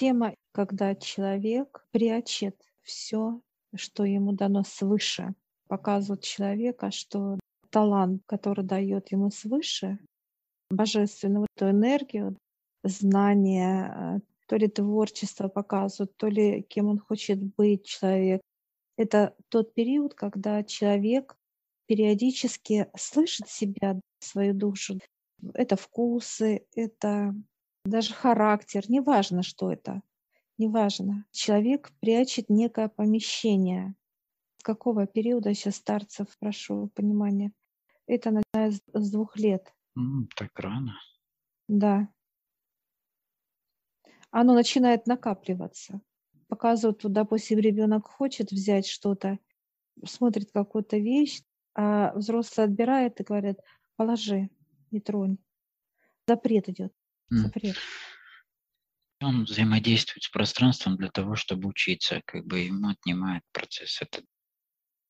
[0.00, 3.42] Тема, когда человек прячет все,
[3.74, 5.34] что ему дано свыше,
[5.68, 7.38] показывает человека, что
[7.68, 9.98] талант, который дает ему свыше,
[10.70, 12.34] божественную эту энергию,
[12.82, 18.40] знания, то ли творчество показывают, то ли кем он хочет быть человек.
[18.96, 21.36] Это тот период, когда человек
[21.84, 24.98] периодически слышит себя, свою душу.
[25.52, 27.34] Это вкусы, это
[27.84, 30.02] даже характер, неважно, что это,
[30.58, 31.24] неважно.
[31.30, 33.94] Человек прячет некое помещение.
[34.58, 37.52] С какого периода сейчас старцев, прошу понимания?
[38.06, 39.72] Это начиная с двух лет.
[39.98, 40.94] Mm, так рано.
[41.68, 42.08] Да.
[44.30, 46.00] Оно начинает накапливаться.
[46.48, 49.38] Показывают, вот, допустим, ребенок хочет взять что-то,
[50.04, 51.42] смотрит какую-то вещь,
[51.74, 53.58] а взрослый отбирает и говорит,
[53.96, 54.50] положи,
[54.90, 55.38] не тронь.
[56.26, 56.92] Запрет идет.
[57.34, 57.78] Запрет.
[59.22, 64.26] Он взаимодействует с пространством для того, чтобы учиться, как бы ему отнимает процесс этот.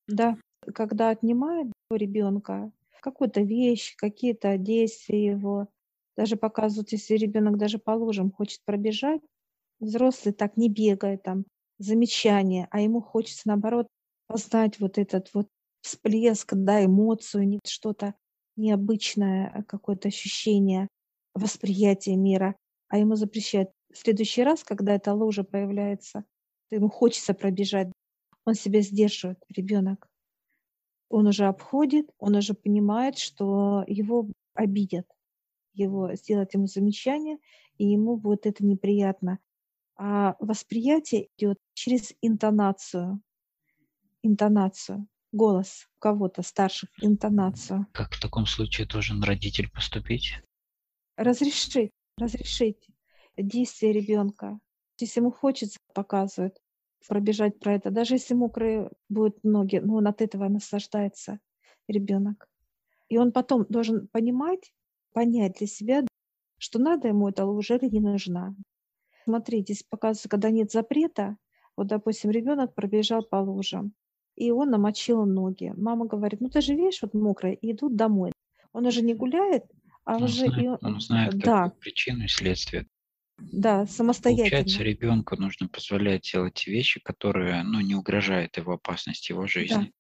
[0.08, 0.36] Да,
[0.74, 5.68] когда отнимает у ребенка какую-то вещь, какие-то действия его,
[6.16, 9.22] даже показывают, если ребенок даже по лужам хочет пробежать,
[9.80, 11.44] взрослый так не бегает, там,
[11.78, 13.88] замечание, а ему хочется, наоборот,
[14.28, 15.48] познать вот этот вот
[15.82, 18.14] всплеск, да, эмоцию, что-то
[18.56, 20.88] необычное, какое-то ощущение,
[21.34, 22.56] восприятие мира,
[22.88, 23.70] а ему запрещают.
[23.92, 26.24] В следующий раз, когда эта лужа появляется,
[26.70, 27.92] ему хочется пробежать,
[28.44, 30.08] он себя сдерживает, ребенок.
[31.08, 35.06] Он уже обходит, он уже понимает, что его обидят,
[35.74, 37.38] его сделать ему замечание,
[37.78, 39.38] и ему будет это неприятно.
[39.96, 43.20] А восприятие идет через интонацию.
[44.22, 47.86] Интонацию голос кого-то старших, интонацию.
[47.92, 50.40] Как в таком случае должен родитель поступить?
[51.20, 52.88] Разрешить, разрешить
[53.36, 54.58] действие ребенка.
[54.98, 56.56] Если ему хочется, показывает,
[57.06, 57.90] пробежать про это.
[57.90, 61.38] Даже если мокрые будут ноги, но он от этого наслаждается,
[61.88, 62.48] ребенок.
[63.10, 64.72] И он потом должен понимать,
[65.12, 66.06] понять для себя,
[66.56, 68.54] что надо ему это уже или не нужна.
[69.24, 71.36] Смотрите, здесь показывается, когда нет запрета,
[71.76, 73.92] вот, допустим, ребенок пробежал по лужам,
[74.36, 75.74] и он намочил ноги.
[75.76, 78.32] Мама говорит, ну ты же видишь, вот мокрые, и идут домой.
[78.72, 79.66] Он уже не гуляет,
[80.04, 80.46] а он уже...
[80.46, 80.86] Знает, и...
[80.86, 81.70] Он знает да.
[81.80, 82.86] причину и следствие.
[83.38, 84.50] Да, самостоятельно.
[84.50, 89.84] Получается, ребенку нужно позволять делать вещи, которые ну, не угрожают его опасности, его жизни.
[89.84, 89.90] Да.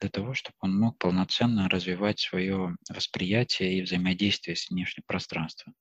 [0.00, 5.74] Для того, чтобы он мог полноценно развивать свое восприятие и взаимодействие с внешним пространством.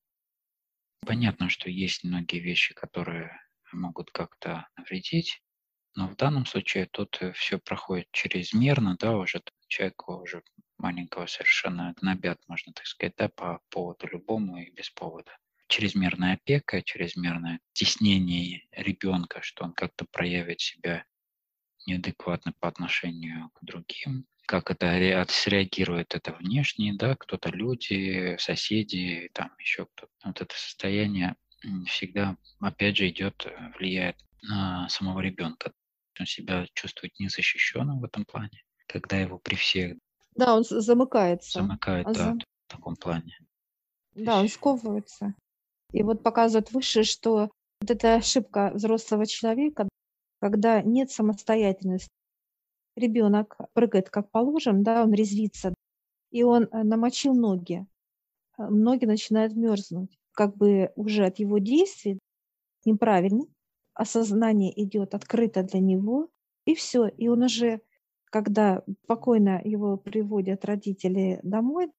[1.06, 3.32] Понятно, что есть многие вещи, которые
[3.72, 5.42] могут как-то навредить,
[5.96, 10.44] но в данном случае тут э, все проходит чрезмерно, да, уже человеку уже
[10.80, 15.38] маленького совершенно гнобят, можно так сказать, да, по поводу любому и без повода.
[15.68, 21.06] Чрезмерная опека, чрезмерное стеснение ребенка, что он как-то проявит себя
[21.86, 29.52] неадекватно по отношению к другим, как это среагирует это внешне, да, кто-то люди, соседи, там
[29.60, 30.12] еще кто-то.
[30.24, 31.36] Вот это состояние
[31.86, 35.72] всегда, опять же, идет, э, влияет на самого ребенка
[36.20, 39.98] он себя чувствует незащищенным в этом плане, когда его при всех
[40.40, 41.60] Да, он замыкается.
[41.62, 43.38] замыкает, Он да, зам- в таком плане.
[44.16, 45.36] Да, он сковывается.
[45.92, 47.50] И вот показывает выше, что
[47.82, 49.88] вот эта ошибка взрослого человека,
[50.40, 52.10] когда нет самостоятельности.
[52.96, 55.74] Ребенок прыгает как положим, да, он резвится,
[56.32, 57.86] и он э, намочил ноги.
[58.58, 60.18] Э, Ноги начинают мерзнуть.
[60.34, 62.20] Как бы уже от его действий
[62.86, 63.44] неправильно,
[63.94, 66.30] осознание идет открыто для него,
[66.66, 67.08] и все.
[67.08, 67.82] И он уже,
[68.30, 71.92] когда спокойно его приводят родители домой,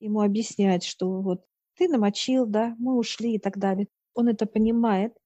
[0.00, 1.44] ему объясняют, что вот
[1.76, 3.88] ты намочил, да, мы ушли и так далее.
[4.14, 5.16] Он это понимает.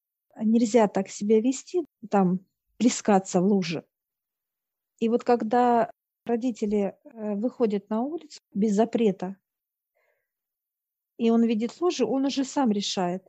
[0.41, 2.41] Нельзя так себя вести, там,
[2.79, 3.85] плескаться в луже.
[4.99, 5.91] И вот когда
[6.25, 9.37] родители э, выходят на улицу без запрета,
[11.17, 13.27] и он видит лужу, он уже сам решает,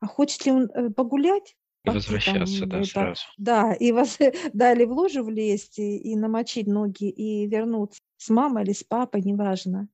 [0.00, 3.22] а хочет ли он э, погулять, и возвращаться, там, да, это, сразу.
[3.38, 4.18] Да, и вас
[4.52, 9.22] дали в лужу влезть и, и намочить ноги, и вернуться с мамой или с папой,
[9.22, 9.88] неважно.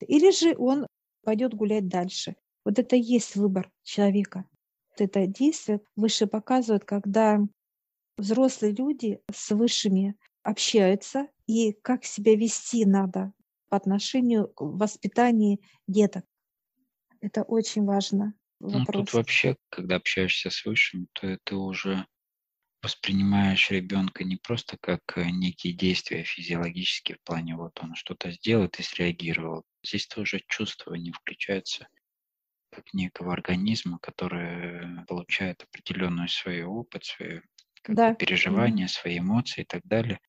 [0.00, 0.86] Или же он
[1.24, 2.34] пойдет гулять дальше.
[2.64, 4.46] Вот это и есть выбор человека.
[4.90, 7.40] Вот это действие выше показывает, когда
[8.16, 13.32] взрослые люди с высшими общаются, и как себя вести надо
[13.68, 16.24] по отношению к воспитанию деток.
[17.20, 18.34] Это очень важно.
[18.70, 22.06] Ну, тут вообще, когда общаешься с высшим, то ты уже
[22.82, 28.66] воспринимаешь ребенка не просто как э, некие действия физиологические в плане вот он что-то сделал,
[28.68, 29.64] и среагировал.
[29.84, 31.88] Здесь тоже чувства не включаются.
[32.70, 37.40] как некого организма, который получает определенный свой опыт, свои
[37.88, 38.16] Да.
[38.18, 40.20] переживания, свои эмоции и так далее.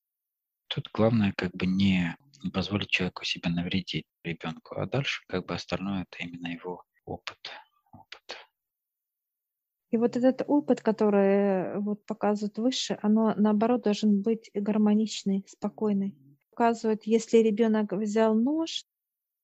[0.68, 2.16] Тут главное как бы не
[2.54, 7.38] позволить человеку себе навредить ребенку, а дальше как бы остальное это именно его опыт.
[9.94, 16.16] И вот этот опыт, который вот показывают выше, оно наоборот должен быть гармоничный, спокойный.
[16.50, 18.84] Показывает, если ребенок взял нож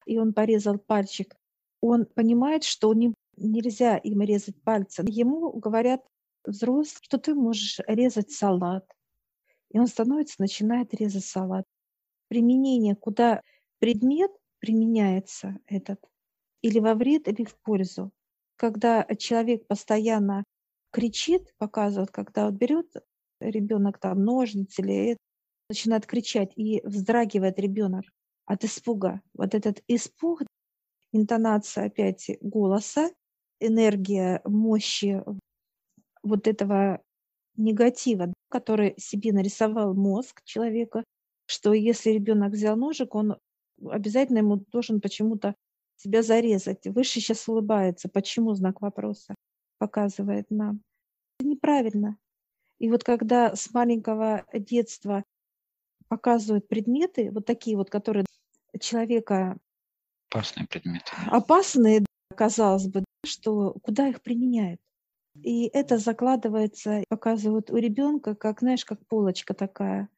[0.06, 1.36] и он порезал пальчик,
[1.80, 5.04] он понимает, что не, нельзя им резать пальцы.
[5.06, 6.00] Ему говорят
[6.44, 8.84] взрослые, что ты можешь резать салат.
[9.70, 11.64] И он становится, начинает резать салат.
[12.26, 13.40] Применение, куда
[13.78, 16.00] предмет применяется этот,
[16.60, 18.10] или во вред, или в пользу
[18.60, 20.44] когда человек постоянно
[20.92, 22.94] кричит, показывает, когда вот берет
[23.40, 25.16] ребенок там ножницы или
[25.70, 28.04] начинает кричать и вздрагивает ребенок
[28.44, 29.22] от испуга.
[29.32, 30.42] Вот этот испуг,
[31.10, 33.08] интонация опять голоса,
[33.60, 35.24] энергия мощи
[36.22, 37.00] вот этого
[37.56, 41.02] негатива, который себе нарисовал мозг человека,
[41.46, 43.38] что если ребенок взял ножик, он
[43.88, 45.54] обязательно ему должен почему-то
[46.00, 46.86] себя зарезать.
[46.86, 48.08] Выше сейчас улыбается.
[48.08, 49.34] Почему знак вопроса
[49.78, 50.82] показывает нам?
[51.38, 52.16] Это неправильно.
[52.78, 55.24] И вот когда с маленького детства
[56.08, 58.24] показывают предметы, вот такие вот, которые
[58.80, 59.58] человека
[60.30, 61.12] Опасные предметы.
[61.26, 62.04] опасные,
[62.34, 64.80] казалось бы, что куда их применяют.
[65.42, 70.08] И это закладывается, показывают у ребенка, как, знаешь, как полочка такая.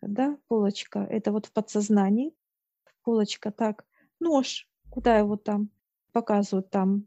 [0.00, 1.00] Да, полочка.
[1.00, 2.32] Это вот в подсознании.
[3.02, 3.84] Полочка так.
[4.20, 4.67] Нож.
[4.90, 5.70] Куда его там
[6.12, 7.06] показывают там?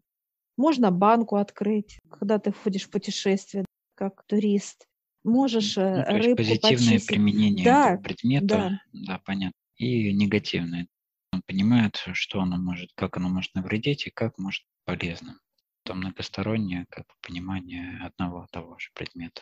[0.58, 4.86] Можно банку открыть, когда ты входишь в путешествие, как турист.
[5.24, 7.08] Можешь Ну, э, есть рыбку позитивное почистить.
[7.08, 8.82] применение Да, этого предмета, да.
[8.94, 10.88] да, понятно, и негативное.
[11.32, 15.40] Он понимает, что оно может, как оно может навредить и как может быть полезным.
[15.86, 19.42] Это многостороннее как понимание одного того же предмета.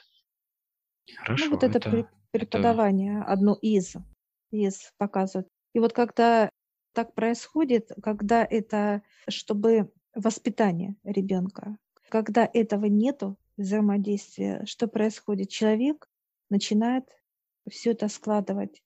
[1.08, 3.96] Ну, Хорошо, вот это это, пре- это преподавание одно из,
[4.52, 5.48] из показывают.
[5.74, 6.50] И вот когда
[6.94, 11.78] так происходит, когда это, чтобы воспитание ребенка,
[12.10, 15.50] когда этого нету взаимодействия, что происходит?
[15.50, 16.08] Человек
[16.50, 17.06] начинает
[17.70, 18.82] все это складывать.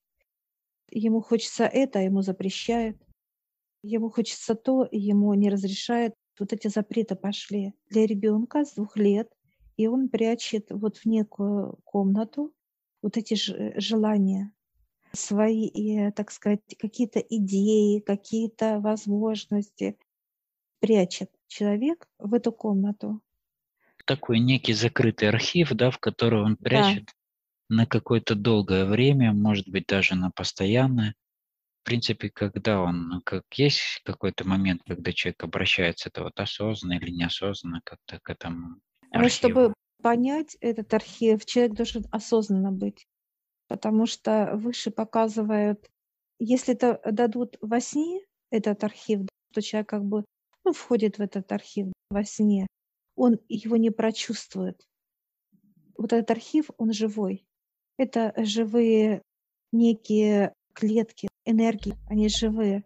[0.89, 2.97] Ему хочется это, ему запрещают.
[3.81, 6.13] Ему хочется то, ему не разрешают.
[6.39, 9.31] Вот эти запреты пошли для ребенка с двух лет,
[9.77, 12.53] и он прячет вот в некую комнату
[13.01, 14.51] вот эти ж- желания
[15.13, 19.97] свои, и, так сказать, какие-то идеи, какие-то возможности
[20.79, 23.21] прячет человек в эту комнату.
[24.05, 27.09] такой некий закрытый архив, да, в который он Да, прячет
[27.69, 31.15] на какое-то долгое время, может быть, даже на постоянное.
[31.81, 36.99] В принципе, когда он, ну, как есть какой-то момент, когда человек обращается, это вот осознанно
[36.99, 38.77] или неосознанно как-то к этому
[39.11, 39.31] вот архиву.
[39.31, 43.07] чтобы понять этот архив, человек должен осознанно быть,
[43.73, 45.89] потому что выше показывают,
[46.37, 48.21] если это дадут во сне,
[48.51, 49.21] этот архив,
[49.51, 50.25] то человек как бы
[50.63, 52.67] ну, входит в этот архив во сне,
[53.15, 54.79] он его не прочувствует.
[55.97, 57.47] Вот этот архив, он живой.
[57.97, 59.23] Это живые
[59.71, 62.83] некие клетки, энергии, они живые.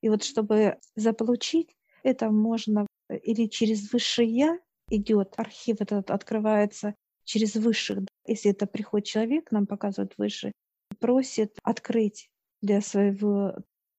[0.00, 7.54] И вот чтобы заполучить, это можно э, или через высшее идет, архив этот открывается через
[7.54, 8.06] высших.
[8.26, 10.52] Если это приходит человек, нам показывают выше,
[11.00, 13.56] просит открыть для своего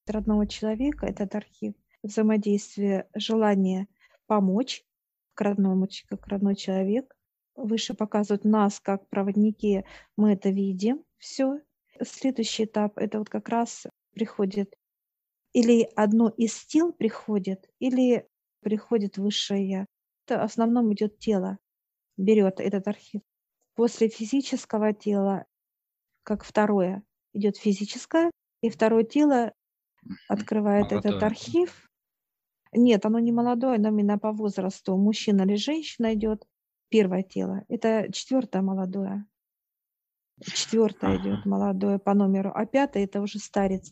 [0.08, 3.88] родного человека этот архив взаимодействие, желание
[4.28, 4.84] помочь
[5.34, 7.16] к родному, как родной человек.
[7.56, 9.86] Выше показывают нас как проводники,
[10.18, 11.62] мы это видим, все.
[12.02, 14.74] Следующий этап это вот как раз приходит
[15.54, 18.28] или одно из тел приходит, или
[18.62, 19.86] приходит высшее.
[20.26, 21.60] Это в основном идет тело,
[22.18, 23.22] берет этот архив.
[23.76, 25.46] После физического тела,
[26.24, 27.04] как второе,
[27.34, 29.54] идет физическое, и второе тело
[30.28, 31.26] открывает этот Молодое.
[31.28, 31.90] архив.
[32.72, 34.98] Нет, оно не молодое, но именно по возрасту.
[34.98, 36.46] Мужчина или женщина идет.
[36.90, 37.64] Первое тело.
[37.70, 39.26] Это четвертое молодое.
[40.42, 41.50] Четвертое идет Ага.
[41.50, 43.92] молодое по номеру, а пятое это уже старец,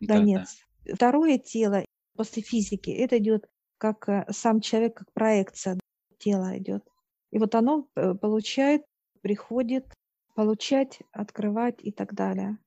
[0.00, 0.18] Да, да.
[0.20, 0.58] гонец.
[0.92, 1.84] Второе тело
[2.16, 3.48] после физики, это идет
[3.78, 5.78] как э, сам человек, как проекция
[6.18, 6.86] тела идет.
[7.34, 8.82] И вот оно э, получает,
[9.20, 9.92] приходит
[10.36, 12.58] получать, открывать и так далее.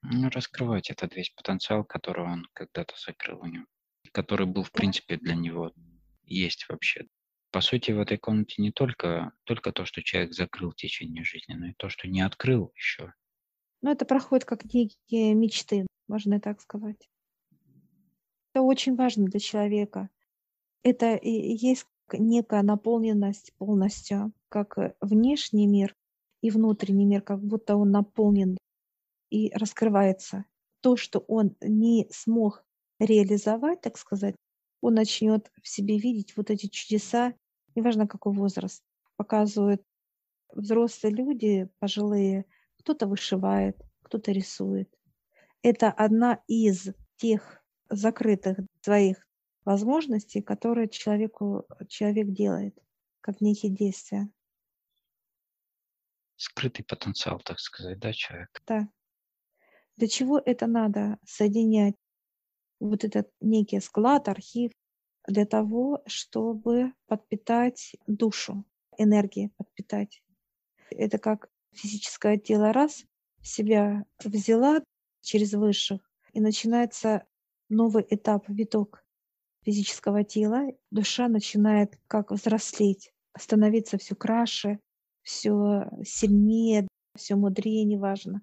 [0.00, 3.66] Ну, раскрывать этот весь потенциал, который он когда-то закрыл у него,
[4.12, 5.72] который был, в принципе, для него
[6.24, 7.06] есть вообще.
[7.50, 11.52] По сути, в этой комнате не только, только то, что человек закрыл в течение жизни,
[11.52, 13.12] но и то, что не открыл еще.
[13.82, 17.10] Но это проходит как некие мечты, можно и так сказать.
[18.54, 20.08] Это очень важно для человека.
[20.82, 25.94] Это и есть некая наполненность полностью, как внешний мир
[26.40, 28.56] и внутренний мир, как будто он наполнен
[29.30, 30.44] и раскрывается.
[30.80, 32.64] То, что он не смог
[32.98, 34.36] реализовать, так сказать,
[34.80, 37.34] он начнет в себе видеть вот эти чудеса,
[37.74, 38.82] неважно какой возраст,
[39.16, 39.82] показывают
[40.54, 42.44] взрослые люди, пожилые,
[42.78, 44.88] кто-то вышивает, кто-то рисует.
[45.62, 49.26] Это одна из тех закрытых своих
[49.68, 52.74] возможностей, которые человеку, человек делает,
[53.20, 54.30] как некие действия.
[56.36, 58.62] Скрытый потенциал, так сказать, да, человек?
[58.66, 58.88] Да.
[59.96, 61.96] Для чего это надо соединять
[62.80, 64.72] вот этот некий склад, архив,
[65.26, 68.64] для того, чтобы подпитать душу,
[68.96, 70.22] энергии подпитать.
[70.90, 73.04] Это как физическое тело раз
[73.42, 74.82] себя взяла
[75.20, 76.00] через высших,
[76.32, 77.26] и начинается
[77.68, 79.04] новый этап, виток
[79.68, 80.68] физического тела.
[80.90, 84.78] Душа начинает как взрослеть, становиться все краше,
[85.22, 88.40] все сильнее, все мудрее, неважно.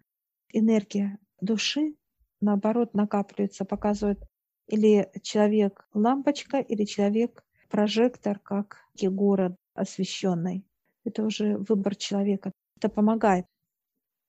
[0.53, 1.95] Энергия души,
[2.41, 4.19] наоборот, накапливается, показывает
[4.67, 10.63] или человек лампочка, или человек прожектор, как город освещенный.
[11.05, 12.51] Это уже выбор человека.
[12.77, 13.47] Это помогает.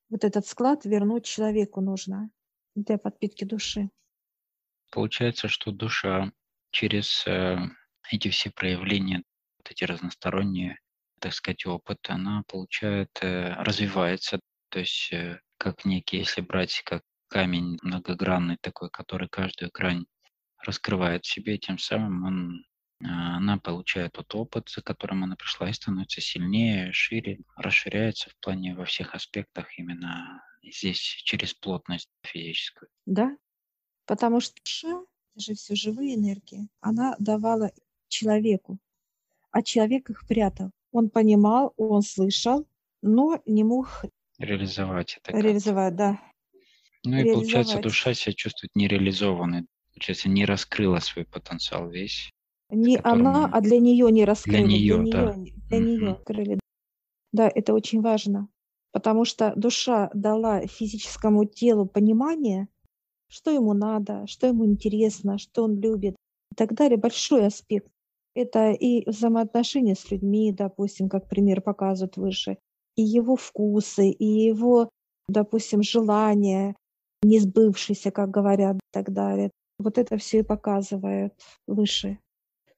[0.09, 2.31] Вот этот склад вернуть человеку нужно
[2.75, 3.91] для подпитки души.
[4.91, 6.33] Получается, что душа
[6.71, 7.57] через э,
[8.11, 9.23] эти все проявления,
[9.59, 10.79] вот эти разносторонние,
[11.21, 14.41] так сказать, опыт, она получает, э, развивается.
[14.71, 20.07] То есть э, как некий, если брать как камень многогранный такой, который каждую грань
[20.65, 22.65] раскрывает в себе, тем самым он,
[23.01, 28.75] она получает тот опыт, за которым она пришла, и становится сильнее, шире, расширяется в плане
[28.75, 32.89] во всех аспектах именно здесь через плотность физическую.
[33.07, 33.37] Да,
[34.07, 34.55] потому что
[35.37, 37.71] это же все живые энергии, она давала
[38.09, 38.79] человеку,
[39.51, 40.71] а человек их прятал.
[40.93, 42.67] Он понимал, он слышал,
[43.03, 44.05] но не мог
[44.39, 45.37] реализовать это.
[45.37, 46.21] Реализовать, да.
[47.05, 49.67] Ну и получается, душа себя чувствует нереализованной
[49.97, 52.31] получается, не раскрыла свой потенциал весь.
[52.69, 54.59] Не она, а для нее не раскрыли.
[54.59, 55.35] Для нее, для да.
[55.35, 55.83] Нее, для mm-hmm.
[55.83, 56.61] нее открыли.
[57.33, 58.49] Да, это очень важно,
[58.93, 62.69] потому что душа дала физическому телу понимание,
[63.29, 66.17] что ему надо, что ему интересно, что он любит
[66.53, 66.97] и так далее.
[66.97, 67.91] Большой аспект.
[68.35, 72.59] Это и взаимоотношения с людьми, допустим, как пример показывают выше,
[72.95, 74.91] и его вкусы, и его,
[75.29, 76.77] допустим, желания,
[77.23, 79.51] не сбывшиеся, как говорят, и так далее.
[79.79, 81.35] Вот это все и показывает
[81.67, 82.19] выше.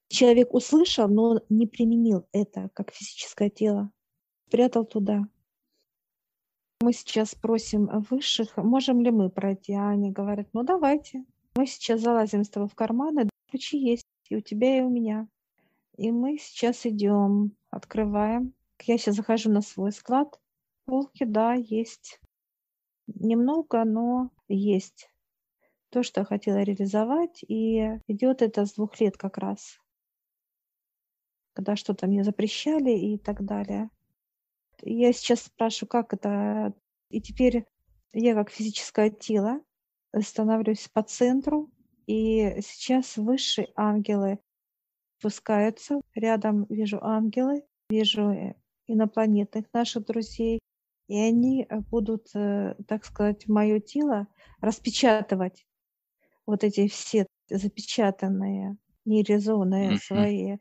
[0.09, 3.91] Человек услышал, но не применил это как физическое тело,
[4.49, 5.29] спрятал туда.
[6.81, 9.75] Мы сейчас просим высших, можем ли мы пройти?
[9.75, 11.25] А они говорят, ну давайте.
[11.57, 15.29] Мы сейчас залазим с тобой в карманы, ключи есть и у тебя, и у меня.
[15.97, 18.55] И мы сейчас идем, открываем.
[18.85, 20.39] Я сейчас захожу на свой склад.
[20.85, 22.21] Полки, да, есть.
[23.07, 25.11] Немного, но есть
[25.91, 29.79] то, что я хотела реализовать, и идет это с двух лет как раз,
[31.55, 33.91] когда что-то мне запрещали и так далее.
[34.83, 36.75] Я сейчас спрашиваю, как это,
[37.11, 37.65] и теперь
[38.13, 39.61] я как физическое тело
[40.21, 41.71] становлюсь по центру,
[42.07, 44.39] и сейчас высшие ангелы
[45.19, 48.55] спускаются, рядом вижу ангелы, вижу э,
[48.87, 50.61] инопланетных наших друзей,
[51.09, 54.27] и они будут, э, так сказать, мое тело
[54.61, 55.67] распечатывать
[56.47, 59.99] вот эти все запечатанные, нереализованные mm-hmm.
[59.99, 60.57] свои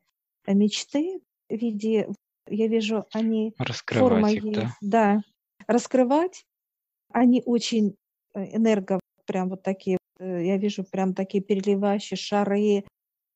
[0.46, 2.10] э, мечты в виде,
[2.50, 4.72] я вижу, они раскрывать форма их, есть, да?
[4.82, 5.22] да,
[5.68, 6.46] раскрывать.
[7.12, 7.96] Они очень
[8.34, 12.84] э, энерго, прям вот такие, э, я вижу прям такие переливающие шары,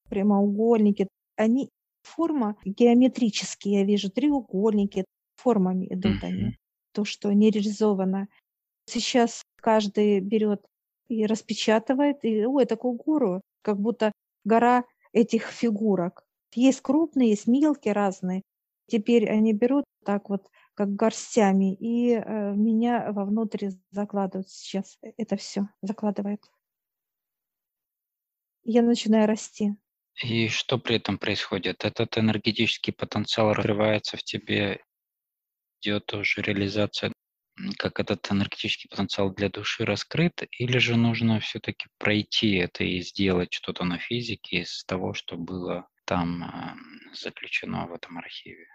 [0.10, 1.08] прямоугольники.
[1.36, 1.70] Они
[2.04, 5.06] форма геометрические, я вижу треугольники,
[5.38, 6.28] формами идут mm-hmm.
[6.28, 6.58] они.
[6.94, 8.28] То, что не реализовано.
[8.86, 10.66] Сейчас каждый берет
[11.08, 14.12] и распечатывает, и ой, такую гору, как будто
[14.44, 16.24] гора этих фигурок.
[16.54, 18.42] Есть крупные, есть мелкие разные.
[18.92, 24.98] Теперь они берут так вот, как горстями, и э, меня вовнутрь закладывают сейчас.
[25.16, 26.42] Это все закладывает.
[28.64, 29.76] Я начинаю расти.
[30.22, 31.86] И что при этом происходит?
[31.86, 34.84] Этот энергетический потенциал развивается в тебе,
[35.80, 37.14] идет уже реализация
[37.78, 43.54] как этот энергетический потенциал для души раскрыт, или же нужно все-таки пройти это и сделать
[43.54, 48.68] что-то на физике из того, что было там э, заключено в этом архиве?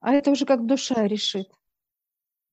[0.00, 1.48] А это уже как душа решит.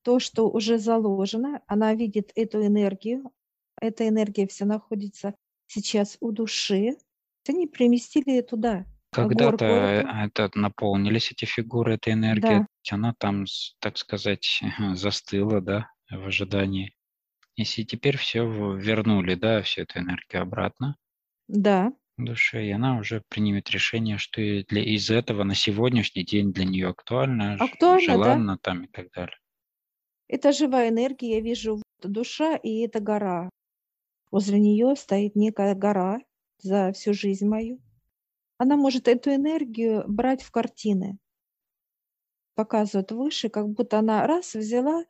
[0.04, 3.32] То, что уже заложено, она видит эту энергию,
[3.80, 5.36] эта энергия вся находится
[5.68, 6.98] сейчас у души,
[7.48, 8.86] Они переместили туда.
[9.12, 13.46] Когда-то это, наполнились эти фигуры, эта энергия, Да, она там,
[13.80, 14.62] так сказать,
[14.94, 16.96] застыла, да, в ожидании.
[17.56, 18.44] Если теперь все
[18.76, 20.96] вернули, да, всю эту энергию обратно
[21.48, 21.94] да.
[22.18, 26.66] Душе, и она уже примет решение, что и для, из этого на сегодняшний день для
[26.66, 28.14] нее актуально, Актуально, да.
[28.14, 29.38] желанно там и так далее.
[30.28, 33.50] Это живая энергия, я вижу душа, и это гора.
[34.32, 36.20] Возле нее стоит некая гора
[36.60, 37.80] за всю жизнь мою.
[38.58, 41.18] Она может эту энергию брать в картины.
[42.56, 45.04] Показывают выше, как будто она раз взяла,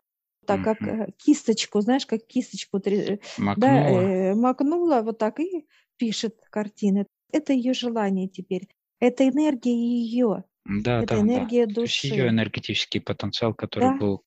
[0.45, 3.99] так как э, кисточку, знаешь, как кисточку да, Макнула.
[4.01, 7.07] э, макнула вот так и пишет картины.
[7.31, 8.67] Это ее желание теперь.
[8.99, 11.45] Это энергия ее, Да, это да, да.
[11.45, 12.29] энергия То есть ее души.
[12.29, 14.23] энергетический потенциал, который Да, был,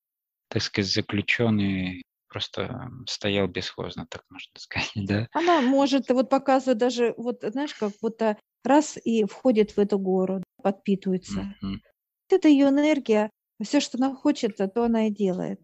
[0.48, 5.28] так сказать, заключен и просто стоял бесхозно, так можно сказать, да?
[5.32, 10.42] она может, вот показывает даже, вот знаешь, как будто раз и входит в эту гору,
[10.62, 11.48] подпитывается.
[11.62, 11.80] Мгм.
[12.30, 13.30] Это ее энергия,
[13.62, 15.60] все, что она хочет, то она и делает.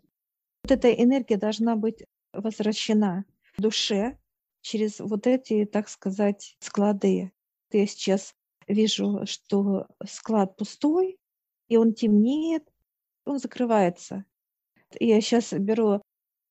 [0.65, 3.25] Вот эта энергия должна быть возвращена
[3.59, 4.19] душе
[4.63, 7.33] через вот эти, так сказать, склады.
[7.73, 8.35] Я сейчас
[8.67, 11.19] вижу, что склад пустой,
[11.69, 12.69] и он темнеет,
[13.25, 14.25] он закрывается.
[15.01, 16.03] Я сейчас беру,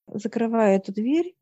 [0.08, 1.36] закрываю эту дверь,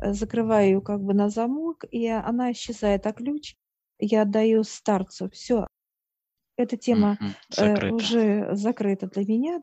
[0.00, 3.54] закрываю ее как бы на замок, и она исчезает, а ключ
[3.98, 5.30] я отдаю старцу.
[5.30, 5.66] Все,
[6.56, 7.34] эта тема Мгм.
[7.56, 9.62] э, уже закрыта для меня.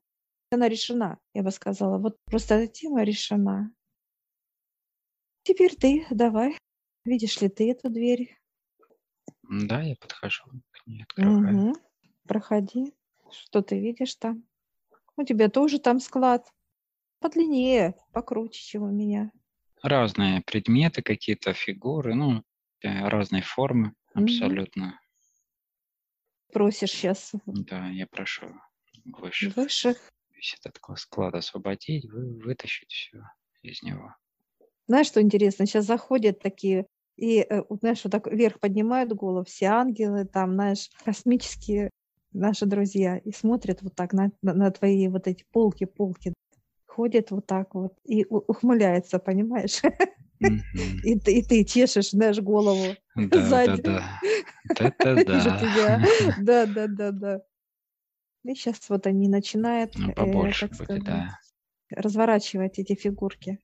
[0.51, 1.97] Она решена, я бы сказала.
[1.99, 3.71] Вот просто эта тема решена.
[5.43, 6.57] Теперь ты давай.
[7.05, 8.37] Видишь ли ты эту дверь?
[9.43, 11.39] Да, я подхожу к ней, открываю.
[11.41, 11.73] Мгм.
[12.27, 12.93] Проходи.
[13.31, 14.43] Что ты видишь там?
[15.15, 16.51] У тебя тоже там склад.
[17.19, 19.31] Подлиннее, покруче, чем у меня.
[19.81, 22.43] Разные предметы, какие-то фигуры, ну,
[22.81, 24.99] э, разной формы абсолютно.
[26.51, 28.47] Просишь сейчас Да, я прошу
[29.05, 29.95] выше выше.
[30.31, 33.23] весь этот кла- склад освободить, вы, вытащить все
[33.61, 34.15] из него.
[34.89, 35.67] Знаешь, что интересно?
[35.67, 40.55] Сейчас заходят такие и, э, вот знаешь, вот так вверх поднимают голову, все ангелы, там,
[40.55, 41.91] знаешь, космические
[42.33, 46.33] наши друзья, и смотрят вот так на, на, на твои вот эти полки, полки,
[46.87, 49.81] ходят вот так вот и ухмыляются, понимаешь?
[50.39, 51.01] Мгм.
[51.03, 52.99] И ты, и ты чешешь, знаешь, голову
[53.31, 53.83] Да, да, сзади.
[53.83, 54.19] да.
[55.27, 55.59] Вижу да.
[55.59, 56.01] тебя.
[56.37, 57.41] Да, да, да, да.
[58.43, 61.39] И сейчас вот они начинают, Ну, э, побольше будет, сказать, да.
[61.91, 63.59] разворачивать эти фигурки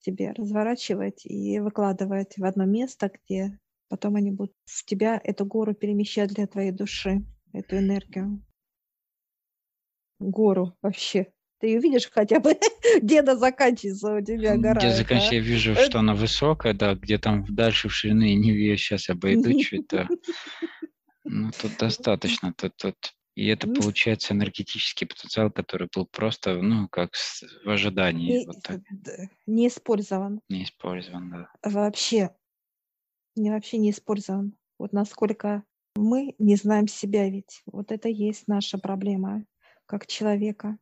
[0.00, 3.58] тебе, разворачивать и выкладывать в одно место, где
[3.88, 8.44] потом они будут в тебя эту гору перемещать для твоей души, эту энергию.
[10.18, 11.32] Гору вообще.
[11.60, 12.56] Ты ее видишь хотя бы,
[13.02, 14.80] где она заканчивается у тебя гора.
[14.80, 18.78] Где заканчиваю, я вижу, что она высокая, да, где там дальше в ширины не вижу,
[18.78, 20.08] сейчас обойду чуть-то.
[21.24, 22.96] Ну, тут достаточно, тут, тут.
[23.38, 23.72] И это М.
[23.72, 28.80] получается энергетический потенциал, который был просто, ну, как в ожидании, Не, вот так,
[29.46, 31.48] не использован не использован, да.
[31.62, 32.34] вообще.
[33.36, 34.56] Не вообще не использован.
[34.78, 35.64] Вот насколько
[35.96, 37.62] мы не знаем себя ведь.
[37.66, 39.44] Вот это есть наша проблема
[39.86, 40.78] как человека.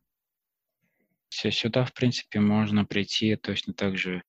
[1.31, 4.23] Всё, Сюда, в принципе, можно прийти точно так же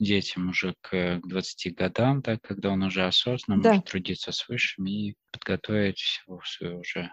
[0.00, 3.62] детям уже к 20 годам, да, когда он уже осознанно Да.
[3.62, 7.12] может трудиться с высшим и подготовить всего свою уже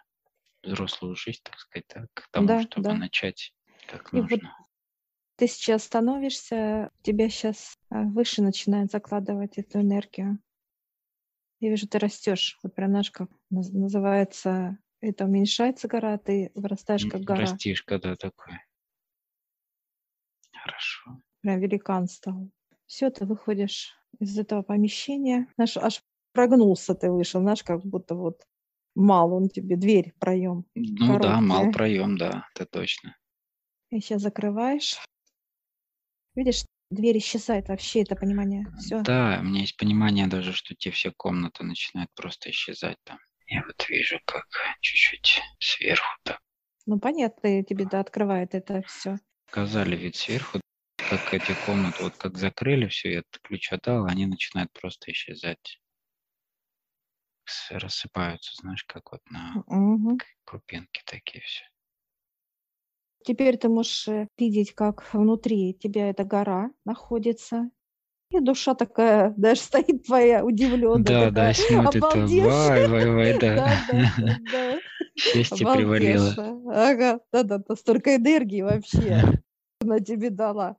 [0.64, 2.96] взрослую жизнь, так сказать, да, к тому, Да, чтобы да.
[2.96, 3.54] начать
[3.88, 4.56] как И вот нужно.
[5.38, 10.40] ты сейчас становишься, тебя сейчас выше начинает закладывать эту энергию.
[11.60, 12.60] Я вижу, ты растешь.
[12.62, 17.44] Вот прям, знаешь, как наз- называется, это уменьшается гора, ты вырастаешь как гора.
[17.44, 18.60] Растишь, когда такой.
[20.62, 21.22] Хорошо.
[21.42, 22.50] Прям великан стал.
[22.88, 25.48] Все, ты выходишь из этого помещения.
[25.56, 28.46] Знаешь, аж прогнулся ты вышел, знаешь, как будто вот
[28.96, 30.66] мал он тебе, дверь, проем.
[30.76, 31.72] Ну да, мал Короткая.
[31.72, 33.16] проем, да, это точно.
[33.92, 34.98] И сейчас закрываешь.
[36.36, 38.68] Видишь, дверь исчезает вообще, это понимание.
[38.80, 39.02] Все.
[39.04, 43.20] Да, у меня есть понимание даже, что те все комнаты начинают просто исчезать там.
[43.48, 44.46] Я вот вижу, как
[44.82, 46.40] чуть-чуть сверху так
[46.86, 49.18] Ну, понятно, тебе да, открывает это все.
[49.46, 50.60] показали вид сверху,
[51.06, 55.80] как эти комнаты, вот как закрыли все, я ключ отдал, они начинают просто исчезать.
[57.72, 60.22] Рассыпаются, знаешь, как вот на Мгм.
[60.46, 61.66] крупинки такие все.
[63.26, 67.70] Теперь ты можешь э, видеть, как внутри тебя эта гора находится.
[68.32, 72.40] И душа такая, даже стоит твоя удивленная, Да, да, такая, смотрит, там, обалдевшая.
[72.40, 73.80] вай, вай, вай, Да, да.
[73.88, 74.82] да, да, да.
[75.16, 76.38] Счастье привалило.
[76.38, 76.54] Обалдевшая.
[76.68, 79.26] Ага, да-да-да, столько энергии вообще
[79.82, 80.78] она тебе дала.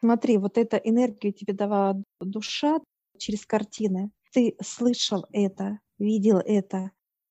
[0.00, 2.80] Смотри, вот эта энергию тебе дала душа
[3.18, 4.10] через картины.
[4.36, 6.90] Ты слышал это, видел это,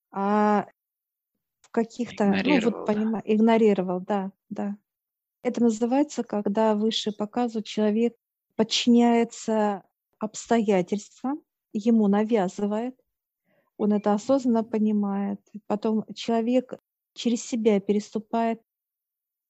[0.09, 0.65] а
[1.61, 3.31] в каких-то, ну вот понимаю, да.
[3.31, 4.75] игнорировал, да, да.
[5.43, 8.15] Это называется, когда выше показывают, человек
[8.55, 9.83] подчиняется
[10.17, 12.99] обстоятельствам, ему навязывает,
[13.77, 15.39] он это осознанно понимает.
[15.67, 16.73] Потом человек
[17.13, 18.63] через себя переступает.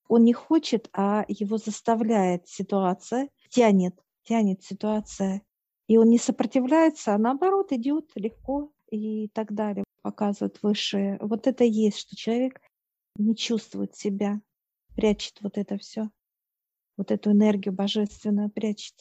[0.09, 5.41] Он не хочет, а его заставляет ситуация, тянет, тянет ситуация.
[5.87, 11.17] И он не сопротивляется, а наоборот идет легко и так далее, показывает высшее.
[11.21, 12.59] Вот это есть, что человек
[13.17, 14.41] не чувствует себя,
[14.95, 16.09] прячет вот это все,
[16.97, 18.95] вот эту энергию божественную прячет.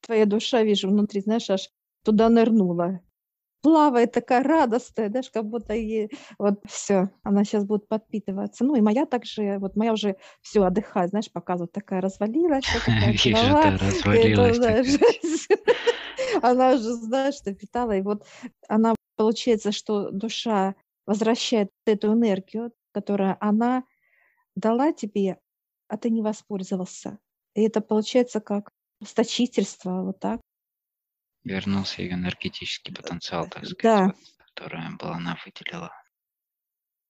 [0.00, 1.68] Твоя душа, вижу, внутри, знаешь, аж
[2.02, 3.00] туда нырнула
[3.62, 8.64] плавает такая радостная, знаешь, как будто и вот все, она сейчас будет подпитываться.
[8.64, 12.64] Ну и моя также, вот моя уже все отдыхает, знаешь, показывает, такая развалилась.
[12.84, 13.16] Такая
[13.78, 15.48] развалилась.
[16.42, 18.24] Она уже, знаешь, что питала, и вот
[18.68, 20.74] она, получается, что душа
[21.06, 23.84] возвращает эту энергию, которую она
[24.54, 25.38] дала тебе,
[25.88, 27.18] а ты не воспользовался.
[27.54, 30.40] И это получается как расточительство, вот так
[31.44, 34.04] вернулся ее энергетический потенциал, так сказать, Да.
[34.04, 35.90] вот, который была она выделила.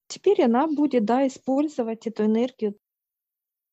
[0.07, 2.75] Теперь она будет, да, использовать эту энергию,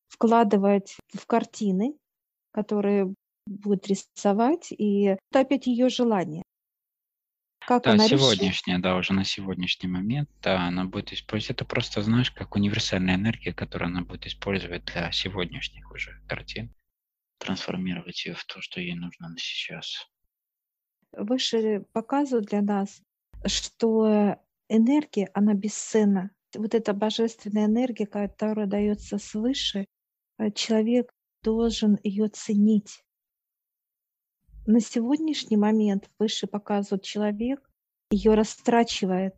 [0.09, 1.97] вкладывать в картины,
[2.51, 3.13] которые
[3.47, 6.43] будет рисовать, и это опять ее желание.
[7.65, 8.39] Как Да, она решит?
[8.81, 11.57] да, уже на сегодняшний момент, да, она будет использовать.
[11.57, 16.75] Это просто, знаешь, как универсальная энергия, которую она будет использовать для сегодняшних уже картин,
[17.39, 20.07] трансформировать ее в то, что ей нужно на сейчас
[21.11, 23.01] выше показывают для нас,
[23.45, 24.37] что
[24.69, 26.31] энергия, она бесценна.
[26.55, 29.85] Вот эта божественная энергия, которая дается свыше,
[30.37, 31.11] э, человек
[31.43, 33.03] должен ее ценить.
[34.65, 37.69] На сегодняшний момент выше показывает человек,
[38.09, 39.35] ее растрачивает,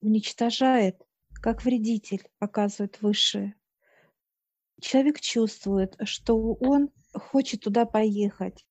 [0.00, 1.02] уничтожает,
[1.42, 3.54] как вредитель показывает выше.
[4.80, 8.66] Человек чувствует, что он хочет туда поехать,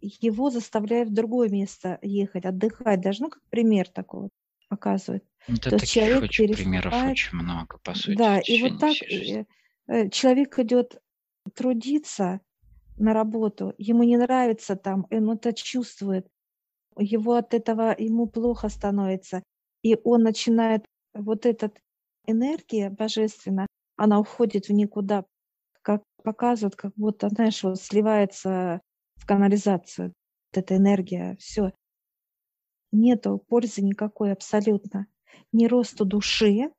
[0.00, 4.30] его заставляют в другое место ехать, отдыхать, даже, ну, как пример такой вот
[4.68, 5.24] показывает.
[5.48, 8.16] Ну, да, То есть человек очень примеров очень много, по сути.
[8.16, 9.44] Да, и вот так э,
[9.86, 11.00] э, человек идет
[11.54, 12.40] трудиться
[12.96, 16.26] на работу, ему не нравится там, он это чувствует,
[16.96, 19.42] его от этого, ему плохо становится,
[19.82, 21.72] и он начинает, вот эта
[22.26, 25.24] энергия божественная, она уходит в никуда,
[25.82, 28.80] как показывают, как будто, знаешь, вот сливается
[29.24, 30.08] в канализацию.
[30.08, 31.72] Вот эта энергия, все.
[32.92, 35.06] Нету пользы никакой абсолютно.
[35.50, 36.70] Ни росту души,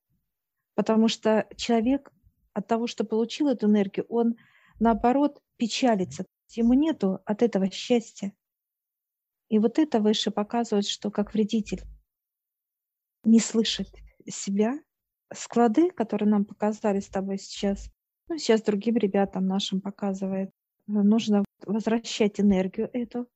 [0.75, 2.13] потому что человек
[2.53, 4.35] от того, что получил эту энергию, он
[4.79, 6.25] наоборот печалится.
[6.51, 8.31] Ему нету от этого счастья.
[9.49, 11.81] И вот это выше показывает, что как вредитель
[13.23, 13.89] не слышит
[14.27, 14.79] себя.
[15.33, 17.89] Склады, которые нам показали с тобой сейчас,
[18.29, 20.51] ну, сейчас другим ребятам нашим показывает,
[20.85, 23.27] нужно возвращать энергию эту,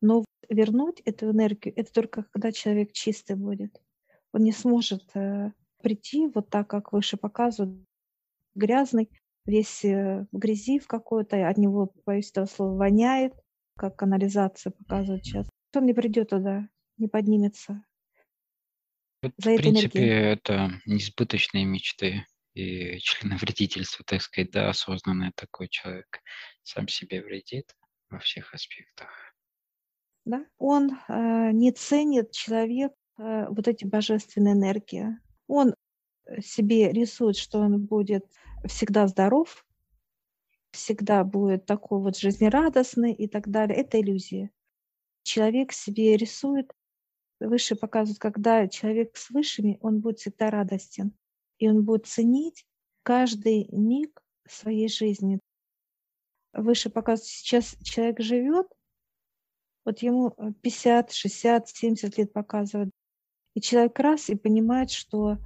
[0.00, 3.80] но вернуть эту энергию, это только когда человек чистый будет.
[4.32, 5.52] Он не сможет э,
[5.82, 7.84] прийти вот так, как выше показывают,
[8.54, 9.10] грязный,
[9.46, 13.34] весь э, в грязи в какой-то, от него, боюсь этого слова, воняет,
[13.76, 15.48] как канализация показывает сейчас.
[15.74, 17.84] Он не придет туда, не поднимется.
[19.22, 20.32] Вот, за в принципе, энергией.
[20.32, 26.20] это несбыточные мечты и членовредительство, так сказать, да, осознанный такой человек
[26.68, 27.76] сам себе вредит
[28.10, 29.08] во всех аспектах.
[30.24, 35.18] Да, он э, не ценит человек э, вот эти божественные энергии.
[35.46, 35.74] Он
[36.26, 38.26] э, себе рисует, что он будет
[38.66, 39.64] всегда здоров,
[40.70, 43.78] всегда будет такой вот жизнерадостный и так далее.
[43.78, 44.50] Это иллюзия.
[45.22, 46.70] Человек себе рисует,
[47.40, 51.14] выше показывают, когда человек с высшими, он будет всегда радостен
[51.58, 52.66] и он будет ценить
[53.02, 55.40] каждый миг своей жизни.
[56.62, 58.66] Выше показывает, сейчас человек живет,
[59.84, 62.90] вот ему 50, 60, 70 лет показывают,
[63.54, 65.38] и человек раз и понимает, что